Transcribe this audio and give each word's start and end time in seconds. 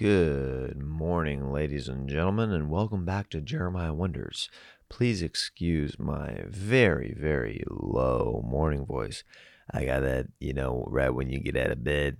Good 0.00 0.82
morning, 0.82 1.52
ladies 1.52 1.86
and 1.86 2.08
gentlemen, 2.08 2.52
and 2.52 2.70
welcome 2.70 3.04
back 3.04 3.28
to 3.28 3.40
Jeremiah 3.42 3.92
Wonders. 3.92 4.48
Please 4.88 5.20
excuse 5.20 5.98
my 5.98 6.44
very, 6.48 7.14
very 7.18 7.62
low 7.68 8.42
morning 8.48 8.86
voice. 8.86 9.24
I 9.70 9.84
got 9.84 10.00
that, 10.00 10.28
you 10.38 10.54
know, 10.54 10.86
right 10.88 11.10
when 11.10 11.28
you 11.28 11.38
get 11.38 11.54
out 11.54 11.70
of 11.70 11.84
bed, 11.84 12.16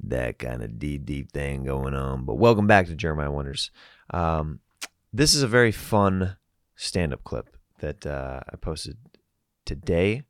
that 0.00 0.38
kind 0.38 0.62
of 0.62 0.78
deep, 0.78 1.06
deep 1.06 1.32
thing 1.32 1.64
going 1.64 1.94
on. 1.94 2.26
But 2.26 2.34
welcome 2.34 2.66
back 2.66 2.86
to 2.88 2.94
Jeremiah 2.94 3.32
Wonders. 3.32 3.70
Um, 4.10 4.60
this 5.10 5.34
is 5.34 5.42
a 5.42 5.48
very 5.48 5.72
fun 5.72 6.36
stand 6.76 7.14
up 7.14 7.24
clip 7.24 7.56
that 7.78 8.04
uh, 8.04 8.40
I 8.46 8.56
posted 8.56 8.98
today. 9.64 10.24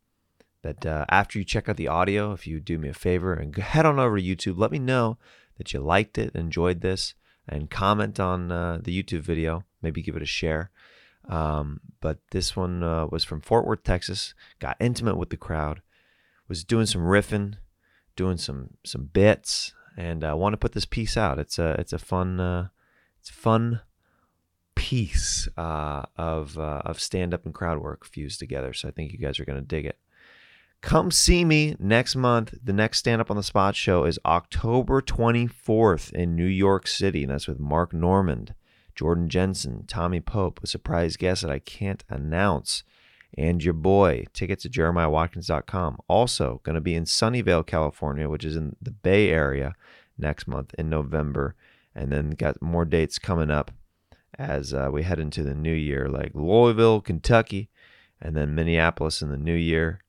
That 0.62 0.86
uh, 0.86 1.06
after 1.08 1.40
you 1.40 1.44
check 1.44 1.68
out 1.68 1.76
the 1.76 1.88
audio, 1.88 2.30
if 2.30 2.46
you 2.46 2.60
do 2.60 2.78
me 2.78 2.90
a 2.90 2.94
favor 2.94 3.34
and 3.34 3.56
head 3.56 3.86
on 3.86 3.98
over 3.98 4.20
to 4.20 4.22
YouTube, 4.22 4.56
let 4.56 4.70
me 4.70 4.78
know 4.78 5.18
that 5.58 5.72
you 5.72 5.80
liked 5.80 6.18
it, 6.18 6.34
enjoyed 6.34 6.80
this, 6.80 7.14
and 7.48 7.70
comment 7.70 8.20
on 8.20 8.52
uh, 8.52 8.78
the 8.82 9.02
YouTube 9.02 9.20
video. 9.20 9.64
Maybe 9.80 10.02
give 10.02 10.16
it 10.16 10.22
a 10.22 10.26
share. 10.26 10.70
Um, 11.28 11.80
but 12.00 12.18
this 12.30 12.56
one 12.56 12.82
uh, 12.82 13.06
was 13.06 13.24
from 13.24 13.40
Fort 13.40 13.66
Worth, 13.66 13.84
Texas. 13.84 14.34
Got 14.58 14.76
intimate 14.80 15.16
with 15.16 15.30
the 15.30 15.36
crowd. 15.36 15.82
Was 16.48 16.64
doing 16.64 16.86
some 16.86 17.02
riffing, 17.02 17.54
doing 18.16 18.36
some 18.36 18.70
some 18.84 19.04
bits, 19.12 19.72
and 19.96 20.24
I 20.24 20.34
want 20.34 20.52
to 20.52 20.58
put 20.58 20.72
this 20.72 20.84
piece 20.84 21.16
out. 21.16 21.38
It's 21.38 21.58
a 21.58 21.76
it's 21.78 21.92
a 21.92 21.98
fun 21.98 22.40
uh, 22.40 22.68
it's 23.20 23.30
a 23.30 23.34
fun 23.34 23.80
piece 24.74 25.48
uh, 25.56 26.02
of 26.16 26.58
uh, 26.58 26.82
of 26.84 27.00
stand 27.00 27.32
up 27.32 27.44
and 27.44 27.54
crowd 27.54 27.78
work 27.80 28.04
fused 28.04 28.38
together. 28.38 28.72
So 28.72 28.88
I 28.88 28.90
think 28.90 29.12
you 29.12 29.18
guys 29.18 29.38
are 29.38 29.44
gonna 29.44 29.62
dig 29.62 29.86
it. 29.86 29.98
Come 30.82 31.12
see 31.12 31.44
me 31.44 31.76
next 31.78 32.16
month. 32.16 32.54
The 32.62 32.72
next 32.72 32.98
Stand 32.98 33.20
Up 33.20 33.30
on 33.30 33.36
the 33.36 33.44
Spot 33.44 33.74
show 33.74 34.04
is 34.04 34.18
October 34.26 35.00
24th 35.00 36.12
in 36.12 36.34
New 36.34 36.44
York 36.44 36.88
City. 36.88 37.22
And 37.22 37.30
that's 37.30 37.46
with 37.46 37.60
Mark 37.60 37.94
Normand, 37.94 38.54
Jordan 38.96 39.28
Jensen, 39.28 39.84
Tommy 39.86 40.20
Pope, 40.20 40.58
a 40.62 40.66
surprise 40.66 41.16
guest 41.16 41.42
that 41.42 41.52
I 41.52 41.60
can't 41.60 42.02
announce, 42.08 42.82
and 43.38 43.62
your 43.62 43.74
boy. 43.74 44.24
Tickets 44.32 44.66
at 44.66 44.72
jeremiahwatkins.com. 44.72 45.98
Also, 46.08 46.60
going 46.64 46.74
to 46.74 46.80
be 46.80 46.96
in 46.96 47.04
Sunnyvale, 47.04 47.64
California, 47.64 48.28
which 48.28 48.44
is 48.44 48.56
in 48.56 48.74
the 48.82 48.90
Bay 48.90 49.30
Area 49.30 49.74
next 50.18 50.48
month 50.48 50.74
in 50.76 50.90
November. 50.90 51.54
And 51.94 52.10
then 52.10 52.30
got 52.30 52.60
more 52.60 52.84
dates 52.84 53.20
coming 53.20 53.52
up 53.52 53.70
as 54.36 54.74
uh, 54.74 54.88
we 54.92 55.04
head 55.04 55.20
into 55.20 55.44
the 55.44 55.54
new 55.54 55.72
year, 55.72 56.08
like 56.08 56.32
Louisville, 56.34 57.00
Kentucky, 57.00 57.70
and 58.20 58.36
then 58.36 58.54
Minneapolis 58.54 59.22
in 59.22 59.30
the 59.30 59.38
new 59.38 59.54
year. 59.54 60.00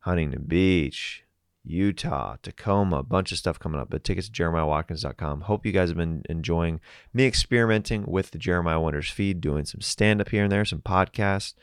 Huntington 0.00 0.44
Beach, 0.46 1.24
Utah, 1.64 2.36
Tacoma, 2.42 2.98
a 2.98 3.02
bunch 3.02 3.32
of 3.32 3.38
stuff 3.38 3.58
coming 3.58 3.80
up. 3.80 3.90
But 3.90 4.04
tickets 4.04 4.28
at 4.28 4.34
jeremiahwatkins.com. 4.34 5.42
Hope 5.42 5.66
you 5.66 5.72
guys 5.72 5.90
have 5.90 5.98
been 5.98 6.22
enjoying 6.28 6.80
me 7.12 7.26
experimenting 7.26 8.04
with 8.06 8.30
the 8.30 8.38
Jeremiah 8.38 8.80
Wonders 8.80 9.10
feed, 9.10 9.40
doing 9.40 9.64
some 9.64 9.80
stand 9.80 10.20
up 10.20 10.30
here 10.30 10.44
and 10.44 10.52
there, 10.52 10.64
some 10.64 10.80
podcasts, 10.80 11.54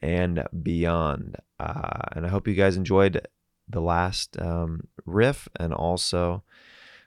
and 0.00 0.44
beyond. 0.62 1.36
Uh, 1.60 2.02
and 2.12 2.26
I 2.26 2.28
hope 2.28 2.48
you 2.48 2.54
guys 2.54 2.76
enjoyed 2.76 3.26
the 3.68 3.80
last 3.80 4.40
um, 4.40 4.88
riff 5.04 5.48
and 5.58 5.72
also 5.72 6.42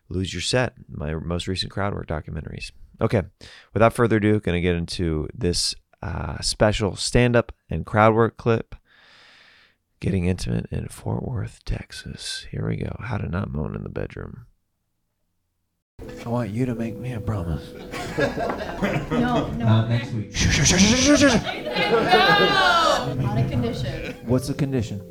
Lose 0.10 0.34
Your 0.34 0.42
Set, 0.42 0.74
my 0.90 1.14
most 1.16 1.48
recent 1.48 1.72
crowdwork 1.72 2.08
documentaries. 2.08 2.72
Okay, 3.02 3.24
without 3.74 3.94
further 3.94 4.18
ado, 4.18 4.40
going 4.40 4.56
to 4.56 4.62
get 4.62 4.76
into 4.76 5.28
this 5.34 5.74
uh, 6.02 6.40
special 6.42 6.96
stand 6.96 7.36
up 7.36 7.52
and 7.70 7.86
crowdwork 7.86 8.38
clip 8.38 8.76
getting 10.00 10.26
intimate 10.26 10.68
in 10.72 10.88
Fort 10.88 11.28
Worth, 11.28 11.64
Texas. 11.66 12.46
Here 12.52 12.66
we 12.68 12.78
go. 12.78 12.96
How 13.00 13.18
to 13.18 13.28
not 13.28 13.52
moan 13.52 13.76
in 13.76 13.84
the 13.84 13.90
bedroom. 13.90 14.46
I 16.26 16.30
want 16.30 16.50
you 16.52 16.66
to 16.66 16.76
make 16.76 16.96
me 16.98 17.12
a 17.14 17.20
promise. 17.20 17.72
No, 19.12 19.48
no. 19.52 19.66
Not 19.66 19.90
next 19.90 20.12
week. 20.12 20.32
no! 20.34 20.40
On 23.26 23.38
a 23.38 23.50
condition. 23.50 24.14
What's 24.26 24.48
the 24.48 24.54
condition? 24.54 25.02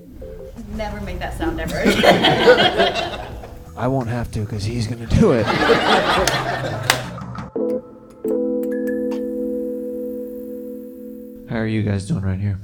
Never 0.74 1.00
make 1.00 1.18
that 1.20 1.36
sound 1.38 1.58
ever. 1.58 1.74
I 3.76 3.88
won't 3.88 4.08
have 4.08 4.30
to 4.32 4.40
because 4.40 4.64
he's 4.64 4.86
going 4.86 5.06
to 5.06 5.16
do 5.16 5.32
it. 5.32 5.46
How 11.48 11.56
are 11.56 11.66
you 11.66 11.82
guys 11.82 12.06
doing 12.06 12.22
right 12.22 12.38
here? 12.38 12.58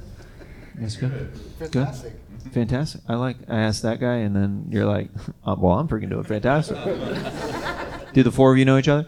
That's 0.76 0.96
good. 0.96 1.32
Fantastic. 1.58 2.12
Good. 2.12 2.52
Fantastic. 2.52 3.00
I 3.08 3.14
like. 3.14 3.36
I 3.48 3.60
asked 3.60 3.82
that 3.82 4.00
guy, 4.00 4.16
and 4.16 4.34
then 4.34 4.66
you're 4.70 4.86
like, 4.86 5.10
oh, 5.46 5.54
"Well, 5.58 5.78
I'm 5.78 5.88
freaking 5.88 6.10
doing 6.10 6.24
fantastic." 6.24 6.76
do 8.12 8.22
the 8.22 8.32
four 8.32 8.52
of 8.52 8.58
you 8.58 8.64
know 8.64 8.78
each 8.78 8.88
other? 8.88 9.06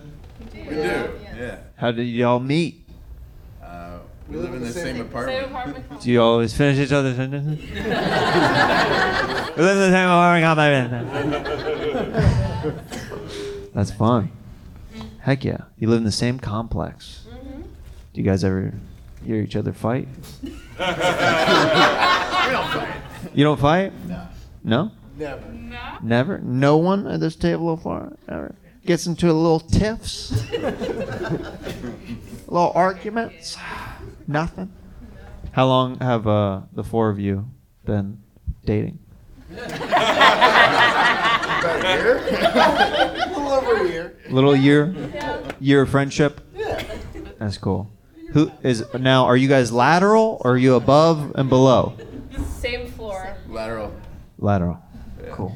We 0.54 0.62
do. 0.62 1.10
Yeah. 1.36 1.58
How 1.76 1.92
did 1.92 2.04
y'all 2.04 2.40
meet? 2.40 2.86
Uh, 3.62 3.98
we 4.28 4.36
live 4.36 4.54
in 4.54 4.62
the 4.62 4.72
same 4.72 5.00
apartment. 5.00 6.00
Do 6.00 6.10
you 6.10 6.22
always 6.22 6.56
finish 6.56 6.78
each 6.78 6.92
other's 6.92 7.16
sentences? 7.16 7.58
we 9.56 9.62
live 9.62 9.76
in 9.76 9.82
the 9.82 9.90
same 9.90 10.08
apartment. 10.08 10.54
That's 13.74 13.90
fun. 13.90 14.30
Heck 15.20 15.44
yeah. 15.44 15.64
You 15.78 15.88
live 15.88 15.98
in 15.98 16.04
the 16.04 16.12
same 16.12 16.38
complex. 16.38 17.26
Do 18.12 18.22
you 18.22 18.22
guys 18.22 18.44
ever 18.44 18.72
hear 19.24 19.36
each 19.42 19.56
other 19.56 19.72
fight? 19.72 20.08
we 20.78 20.84
don't 22.52 22.70
fight. 22.70 23.00
You 23.34 23.44
don't 23.44 23.60
fight? 23.60 23.92
No. 24.06 24.28
No? 24.64 24.90
Never. 25.16 25.52
Never? 26.02 26.38
No 26.38 26.76
one 26.76 27.06
at 27.06 27.20
this 27.20 27.36
table 27.36 27.76
so 27.76 27.82
far 27.82 28.12
ever 28.28 28.54
gets 28.86 29.06
into 29.06 29.30
a 29.30 29.32
little 29.32 29.60
tiffs? 29.60 30.30
little 32.46 32.72
arguments? 32.74 33.58
Nothing? 34.26 34.72
How 35.52 35.66
long 35.66 35.98
have 35.98 36.26
uh, 36.26 36.62
the 36.72 36.84
four 36.84 37.10
of 37.10 37.18
you 37.18 37.48
been 37.84 38.22
dating? 38.64 38.98
About 39.50 39.70
a 41.84 41.96
year? 41.96 42.18
a 42.28 43.28
little 43.28 43.48
over 43.48 43.76
a 43.84 43.88
year. 43.88 44.16
Little 44.30 44.56
year? 44.56 44.94
Year 45.58 45.82
of 45.82 45.90
friendship? 45.90 46.40
Yeah. 46.54 46.82
That's 47.38 47.58
cool. 47.58 47.90
Who 48.32 48.50
is 48.62 48.84
now? 48.94 49.24
Are 49.24 49.36
you 49.36 49.48
guys 49.48 49.72
lateral 49.72 50.40
or 50.44 50.52
are 50.52 50.58
you 50.58 50.74
above 50.74 51.32
and 51.36 51.48
below? 51.48 51.94
Same 52.48 52.88
floor. 52.88 53.36
Lateral. 53.48 53.92
Lateral. 54.38 54.78
Cool. 55.32 55.54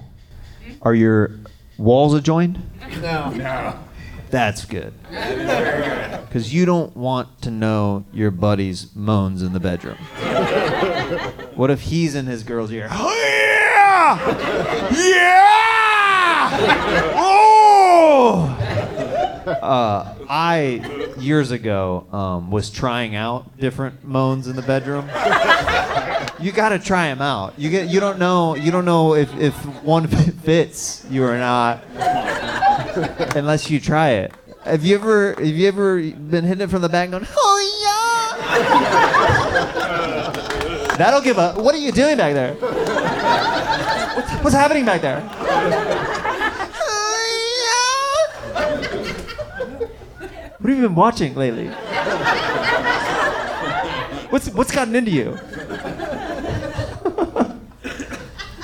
Are 0.83 0.95
your 0.95 1.33
walls 1.79 2.15
adjoined? 2.15 2.61
No. 3.03 3.31
No. 3.31 3.79
That's 4.31 4.65
good. 4.65 4.95
Because 5.11 6.55
you 6.55 6.65
don't 6.65 6.97
want 6.97 7.43
to 7.43 7.51
know 7.51 8.05
your 8.13 8.31
buddy's 8.31 8.95
moans 8.95 9.43
in 9.43 9.53
the 9.53 9.59
bedroom. 9.61 9.97
what 11.57 11.71
if 11.71 11.81
he's 11.83 12.15
in 12.15 12.27
his 12.27 12.45
girl's 12.45 12.71
ear? 12.71 12.87
Oh, 12.91 13.11
yeah! 14.21 14.91
Yeah! 14.93 15.47
Oh! 17.23 18.57
Uh, 19.47 20.15
I 20.29 20.81
years 21.21 21.51
ago 21.51 22.07
um, 22.13 22.51
was 22.51 22.71
trying 22.71 23.15
out 23.15 23.59
different 23.59 24.03
moans 24.05 24.47
in 24.47 24.57
the 24.57 24.63
bedroom. 24.63 25.11
You 26.41 26.53
got 26.53 26.71
to 26.71 26.79
try 26.79 27.09
them 27.09 27.21
out. 27.21 27.53
You 27.59 27.69
get 27.69 27.89
you 27.89 28.01
don't 28.01 28.19
know 28.19 28.55
you 28.55 28.71
don't 28.71 28.87
know 28.87 29.15
if, 29.15 29.31
if 29.37 29.55
one 29.83 30.07
fits 30.07 31.05
you 31.11 31.23
or 31.25 31.37
not 31.37 31.85
unless 33.37 33.69
you 33.71 33.79
try 33.79 34.13
it. 34.13 34.33
Have 34.65 34.83
you 34.83 34.95
ever 34.95 35.35
have 35.35 35.45
you 35.45 35.69
ever 35.69 36.01
been 36.01 36.45
hitting 36.45 36.63
it 36.63 36.71
from 36.71 36.81
the 36.81 36.89
back 36.89 37.11
going, 37.11 37.27
oh 37.37 37.81
yeah? 37.85 38.39
That'll 40.97 41.21
give 41.21 41.39
up. 41.39 41.59
What 41.59 41.75
are 41.75 41.79
you 41.79 41.93
doing 41.93 42.17
back 42.17 42.33
there? 42.33 42.55
What's, 44.15 44.33
what's 44.45 44.57
happening 44.57 44.87
back 44.87 45.03
there? 45.03 45.21
Have 50.71 50.78
you 50.78 50.87
been 50.87 50.95
watching 50.95 51.34
lately? 51.34 51.67
What's 54.31 54.49
what's 54.51 54.71
gotten 54.71 54.95
into 54.95 55.11
you? 55.11 55.37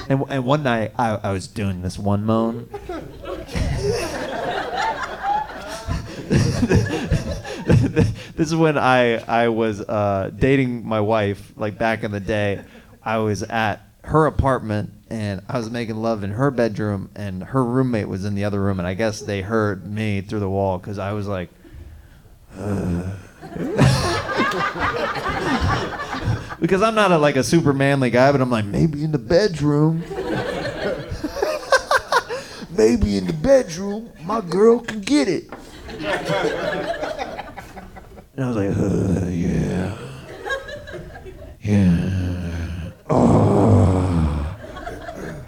and 0.08 0.22
and 0.28 0.44
one 0.44 0.62
night 0.62 0.92
I, 0.96 1.18
I 1.20 1.32
was 1.32 1.48
doing 1.48 1.82
this 1.82 1.98
one 1.98 2.24
moan. 2.24 2.68
this 8.36 8.46
is 8.46 8.54
when 8.54 8.78
I 8.78 9.16
I 9.26 9.48
was 9.48 9.80
uh, 9.80 10.30
dating 10.38 10.86
my 10.86 11.00
wife, 11.00 11.54
like 11.56 11.76
back 11.76 12.04
in 12.04 12.12
the 12.12 12.20
day. 12.20 12.62
I 13.02 13.18
was 13.18 13.42
at 13.42 13.80
her 14.04 14.26
apartment 14.26 14.92
and 15.10 15.42
I 15.48 15.58
was 15.58 15.70
making 15.70 15.96
love 15.96 16.22
in 16.22 16.30
her 16.30 16.52
bedroom, 16.52 17.10
and 17.16 17.42
her 17.42 17.64
roommate 17.64 18.06
was 18.06 18.24
in 18.24 18.36
the 18.36 18.44
other 18.44 18.62
room, 18.62 18.78
and 18.78 18.86
I 18.86 18.94
guess 18.94 19.18
they 19.18 19.40
heard 19.40 19.92
me 19.92 20.20
through 20.20 20.38
the 20.38 20.48
wall 20.48 20.78
because 20.78 21.00
I 21.00 21.10
was 21.10 21.26
like. 21.26 21.50
because 26.60 26.82
I'm 26.82 26.94
not 26.94 27.12
a, 27.12 27.18
like 27.18 27.36
a 27.36 27.44
super 27.44 27.72
manly 27.72 28.10
guy, 28.10 28.32
but 28.32 28.40
I'm 28.40 28.50
like 28.50 28.64
maybe 28.64 29.04
in 29.04 29.12
the 29.12 29.18
bedroom. 29.18 30.00
maybe 32.70 33.16
in 33.16 33.26
the 33.26 33.32
bedroom, 33.32 34.10
my 34.22 34.40
girl 34.40 34.80
can 34.80 35.00
get 35.00 35.28
it. 35.28 35.48
And 38.36 38.44
I 38.44 38.48
was 38.48 38.56
like, 38.56 38.76
uh, 38.76 39.26
yeah. 39.28 39.96
Yeah. 41.62 42.90
Oh. 43.08 44.56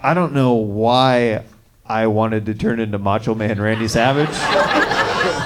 I 0.01 0.13
don't 0.13 0.31
know 0.33 0.53
why 0.53 1.43
I 1.85 2.07
wanted 2.07 2.45
to 2.47 2.55
turn 2.55 2.79
into 2.79 2.97
Macho 2.97 3.35
Man 3.35 3.61
Randy 3.61 3.87
Savage. 3.87 4.29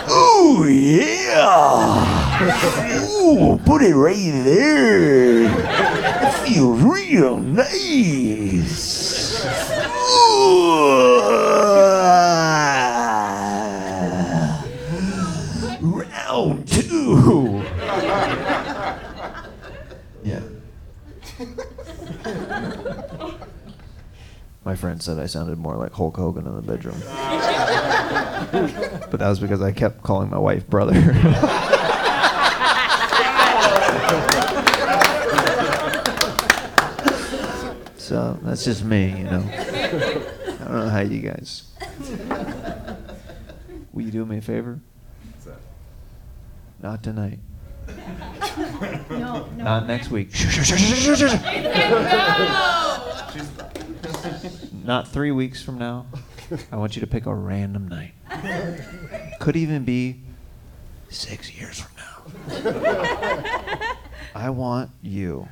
Ooh, 0.09 0.63
yeah. 0.69 1.12
Ah. 1.45 3.09
Ooh, 3.11 3.59
put 3.65 3.81
it 3.81 3.93
right 3.95 4.31
there. 4.45 5.43
It 5.43 6.33
feels 6.45 6.81
real 6.81 7.37
nice. 7.37 9.43
Ooh. 9.85 11.19
Round 15.81 16.67
two. 16.67 17.63
Yeah. 20.23 20.39
My 24.63 24.75
friend 24.75 25.01
said 25.03 25.19
I 25.19 25.25
sounded 25.25 25.57
more 25.57 25.75
like 25.75 25.91
Hulk 25.91 26.15
Hogan 26.15 26.47
in 26.47 26.55
the 26.55 26.61
bedroom. 26.61 27.01
but 29.13 29.19
that 29.19 29.29
was 29.29 29.39
because 29.39 29.61
I 29.61 29.71
kept 29.71 30.01
calling 30.01 30.31
my 30.31 30.39
wife 30.39 30.67
brother. 30.67 30.95
so 37.95 38.39
that's 38.41 38.65
just 38.65 38.83
me, 38.83 39.15
you 39.15 39.25
know. 39.25 39.47
I 39.53 40.57
don't 40.63 40.71
know 40.71 40.89
how 40.89 41.01
you 41.01 41.19
guys. 41.19 41.69
Will 43.93 44.01
you 44.01 44.09
do 44.09 44.25
me 44.25 44.37
a 44.37 44.41
favor? 44.41 44.79
Not 46.81 47.03
tonight. 47.03 47.37
No, 49.09 49.47
no. 49.57 49.63
Not 49.63 49.87
next 49.87 50.11
week. 50.11 50.29
Not 54.83 55.07
three 55.07 55.31
weeks 55.31 55.61
from 55.61 55.77
now. 55.77 56.05
I 56.71 56.75
want 56.75 56.95
you 56.95 57.01
to 57.01 57.07
pick 57.07 57.25
a 57.25 57.33
random 57.33 57.87
night. 57.87 58.13
Could 59.39 59.55
even 59.55 59.83
be 59.83 60.19
six 61.09 61.51
years 61.53 61.79
from 61.79 61.91
now. 61.97 62.23
I 64.35 64.49
want 64.49 64.89
you, 65.01 65.47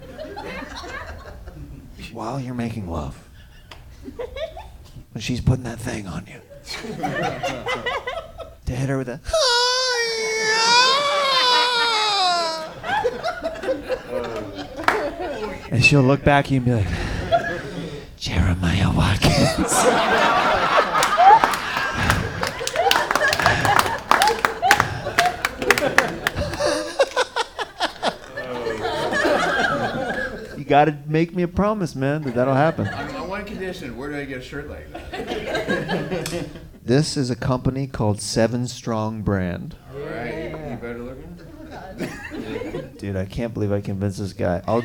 while 2.11 2.39
you're 2.39 2.53
making 2.53 2.89
love, 2.89 3.17
when 5.11 5.21
she's 5.21 5.41
putting 5.41 5.63
that 5.65 5.79
thing 5.79 6.07
on 6.07 6.25
you, 6.27 6.41
to 8.65 8.75
hit 8.75 8.89
her 8.89 8.97
with 8.97 9.09
a. 9.09 9.19
And 15.71 15.83
she'll 15.85 16.01
look 16.01 16.23
back 16.23 16.45
at 16.45 16.51
you 16.51 16.57
and 16.57 16.65
be 16.65 16.73
like, 16.73 16.87
Jeremiah 18.17 18.91
Watkins. 18.91 20.00
You 30.71 30.77
gotta 30.77 30.97
make 31.05 31.35
me 31.35 31.43
a 31.43 31.49
promise, 31.49 31.97
man, 31.97 32.21
that 32.21 32.33
that'll 32.33 32.53
happen. 32.53 32.87
On, 32.87 33.15
on 33.15 33.27
one 33.27 33.43
condition, 33.43 33.97
where 33.97 34.09
do 34.09 34.15
I 34.15 34.23
get 34.23 34.37
a 34.37 34.41
shirt 34.41 34.69
like 34.69 34.89
that? 34.93 36.45
This 36.83 37.15
is 37.15 37.29
a 37.29 37.35
company 37.35 37.85
called 37.85 38.19
Seven 38.21 38.67
Strong 38.67 39.21
Brand. 39.21 39.75
All 39.93 39.99
right, 39.99 40.33
you, 40.33 40.71
you 40.71 40.77
better 40.77 40.97
looking. 40.97 41.37
Dude, 42.97 43.15
I 43.15 43.25
can't 43.25 43.53
believe 43.53 43.71
I 43.71 43.81
convinced 43.81 44.17
this 44.17 44.33
guy. 44.33 44.63
I'll 44.67 44.81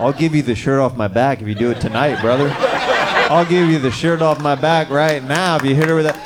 I'll 0.00 0.14
give 0.14 0.34
you 0.34 0.40
the 0.40 0.54
shirt 0.54 0.80
off 0.80 0.96
my 0.96 1.06
back 1.06 1.42
if 1.42 1.48
you 1.48 1.54
do 1.54 1.70
it 1.70 1.82
tonight, 1.82 2.22
brother. 2.22 2.50
I'll 3.28 3.44
give 3.44 3.68
you 3.68 3.78
the 3.78 3.90
shirt 3.90 4.22
off 4.22 4.40
my 4.40 4.54
back 4.54 4.88
right 4.88 5.22
now 5.22 5.56
if 5.56 5.64
you 5.64 5.74
hit 5.74 5.88
her 5.88 5.96
with 5.96 6.06
that. 6.06 6.25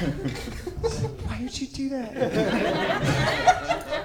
Why 1.26 1.36
did 1.38 1.60
you 1.60 1.66
do 1.66 1.88
that? 1.90 2.12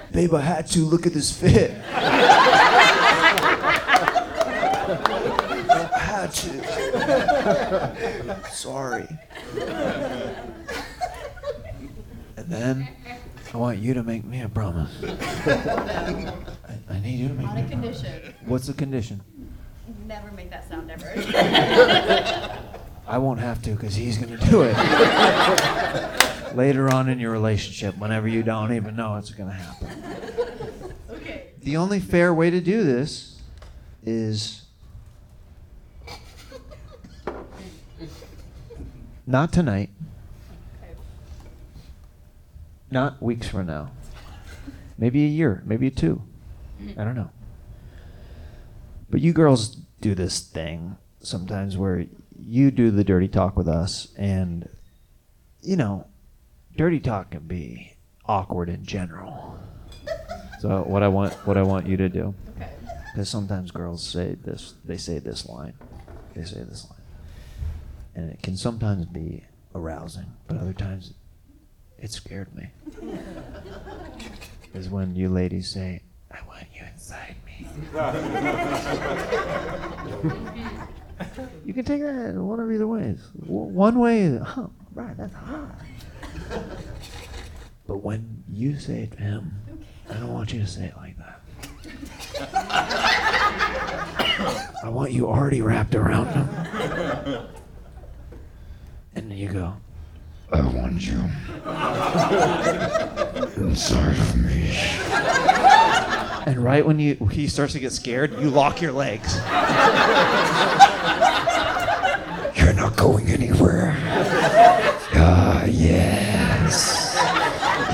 Babe, 0.12 0.34
I 0.34 0.42
had 0.42 0.68
to. 0.68 0.80
Look 0.80 1.06
at 1.08 1.14
this 1.14 1.32
fit. 1.32 1.72
I 5.88 6.00
had 6.00 6.32
to. 6.34 6.50
Sorry. 8.52 9.08
And 12.38 12.48
then 12.48 12.88
I 13.54 13.58
want 13.58 13.78
you 13.80 13.94
to 13.94 14.04
make 14.04 14.26
me 14.26 14.42
a 14.42 14.50
promise. 14.50 14.92
I, 15.04 16.34
I 16.90 17.00
need 17.00 17.18
you 17.20 17.28
to 17.30 17.34
make 17.34 17.48
On 17.48 17.56
me 17.56 17.62
a 17.62 17.66
a 17.66 17.70
promise. 17.70 18.02
condition. 18.02 18.34
What's 18.46 18.68
the 18.68 18.74
condition? 18.74 19.22
Never 20.06 20.32
make 20.32 20.50
that 20.52 20.68
sound 20.68 20.92
ever. 20.92 21.06
I 23.08 23.18
won't 23.20 23.40
have 23.40 23.62
to 23.64 23.72
because 23.72 23.96
he's 23.96 24.18
going 24.18 24.38
to 24.38 24.46
do 24.48 24.64
it. 24.64 24.76
Later 26.56 26.90
on 26.90 27.10
in 27.10 27.20
your 27.20 27.32
relationship, 27.32 27.98
whenever 27.98 28.28
you 28.28 28.42
don't 28.42 28.74
even 28.74 28.96
know 28.96 29.16
it's 29.18 29.32
going 29.32 29.50
to 29.50 29.56
happen. 29.56 30.94
okay. 31.12 31.52
The 31.62 31.78
only 31.78 32.00
fair 32.00 32.34
way 32.34 32.50
to 32.50 32.62
do 32.62 32.84
this 32.84 33.42
is 34.04 34.66
not 39.28 39.52
tonight, 39.52 39.90
not 42.90 43.22
weeks 43.22 43.48
from 43.48 43.68
now, 43.68 43.92
maybe 44.98 45.26
a 45.26 45.28
year, 45.28 45.62
maybe 45.66 45.92
two. 45.92 46.22
I 46.98 47.04
don't 47.04 47.16
know. 47.16 47.32
But 49.10 49.22
you 49.22 49.34
girls 49.34 49.76
do 50.02 50.16
this 50.16 50.40
thing 50.40 50.98
sometimes 51.26 51.78
where 51.78 52.06
you 52.40 52.72
do 52.72 52.92
the 52.92 53.04
dirty 53.04 53.28
talk 53.28 53.56
with 53.58 53.68
us, 53.68 54.08
and 54.18 54.68
you 55.62 55.76
know, 55.76 56.06
dirty 56.78 57.00
talk 57.00 57.32
can 57.32 57.42
be 57.48 57.94
awkward 58.26 58.70
in 58.70 58.86
general. 58.86 59.58
So 60.62 60.82
what 60.84 61.04
I 61.04 61.10
want, 61.10 61.34
what 61.46 61.58
I 61.58 61.62
want 61.64 61.86
you 61.86 61.98
to 61.98 62.10
do, 62.10 62.34
Okay. 62.56 62.70
because 63.14 63.30
sometimes 63.30 63.70
girls 63.72 64.08
say 64.08 64.36
this, 64.42 64.74
they 64.84 64.98
say 64.98 65.20
this 65.20 65.46
line, 65.48 65.74
they 66.34 66.44
say 66.44 66.64
this 66.64 66.88
line, 66.90 67.02
and 68.16 68.32
it 68.32 68.42
can 68.42 68.58
sometimes 68.58 69.06
be 69.06 69.44
arousing, 69.76 70.26
but 70.48 70.58
other 70.58 70.74
times 70.74 71.14
it 72.00 72.12
scared 72.12 72.48
me. 72.56 72.70
Is 74.74 74.90
when 74.90 75.16
you 75.16 75.30
ladies 75.30 75.72
say, 75.72 76.02
"I 76.32 76.40
want 76.48 76.66
you 76.74 76.82
inside 76.92 77.36
me." 77.46 77.68
you 81.66 81.74
can 81.74 81.86
take 81.86 82.02
that 82.02 82.34
one 82.36 82.60
of 82.60 82.72
either 82.72 82.88
ways. 82.88 83.20
One 83.46 84.00
way 84.00 84.40
"Oh, 84.40 84.72
right, 84.94 85.16
that's 85.18 85.34
hot." 85.34 85.76
But 87.88 87.98
when 87.98 88.44
you 88.52 88.80
say 88.80 89.04
it 89.04 89.12
to 89.12 89.18
him, 89.20 89.62
I 90.10 90.14
don't 90.16 90.34
want 90.34 90.52
you 90.52 90.60
to 90.62 90.66
say 90.66 90.86
it 90.86 90.98
like 90.98 91.16
that. 91.20 91.40
I 94.84 94.90
want 94.90 95.12
you 95.12 95.28
already 95.28 95.62
wrapped 95.62 95.94
around 95.94 96.26
him. 96.30 96.50
And 99.14 99.32
you 99.32 99.50
go, 99.50 99.76
I 100.52 100.62
want 100.62 101.06
you 101.06 101.20
inside 103.64 104.18
of 104.18 104.36
me. 104.38 104.72
And 106.46 106.58
right 106.64 106.86
when 106.86 107.00
you 107.00 107.16
he 107.32 107.48
starts 107.48 107.74
to 107.74 107.80
get 107.80 107.92
scared, 107.92 108.40
you 108.40 108.52
lock 108.52 108.80
your 108.80 108.92
legs. 108.92 109.36
You're 112.56 112.74
not 112.74 112.96
going 112.96 113.30
anywhere. 113.30 113.96
Ah, 115.18 115.66
yes. 115.66 117.16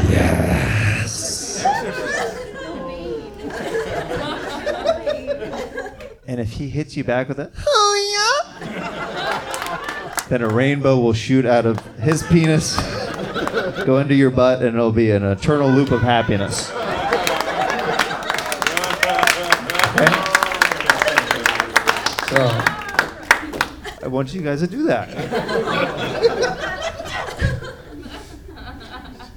Yes. 0.10 1.66
And 6.28 6.40
if 6.40 6.52
he 6.52 6.70
hits 6.70 6.96
you 6.98 7.04
back 7.04 7.28
with 7.30 7.40
a, 7.40 7.52
oh 7.68 8.56
yeah, 8.64 10.28
then 10.30 10.42
a 10.42 10.48
rainbow 10.48 10.98
will 11.00 11.14
shoot 11.14 11.46
out 11.46 11.66
of 11.66 11.80
his 11.98 12.24
penis, 12.24 12.78
go 13.86 14.00
into 14.00 14.16
your 14.16 14.30
butt, 14.30 14.60
and 14.62 14.76
it'll 14.76 14.92
be 14.92 15.12
an 15.12 15.24
eternal 15.24 15.70
loop 15.70 15.92
of 15.92 16.02
happiness. 16.02 16.72
So, 22.32 22.48
I 24.04 24.08
want 24.08 24.34
you 24.34 24.42
guys 24.42 24.62
to 24.62 24.68
do 24.68 24.84
that. 24.84 25.10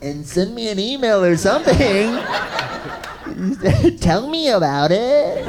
and 0.01 0.25
send 0.25 0.55
me 0.55 0.69
an 0.69 0.79
email 0.79 1.25
or 1.25 1.37
something. 1.37 1.75
Tell 3.99 4.29
me 4.29 4.49
about 4.49 4.93
it. 4.93 5.44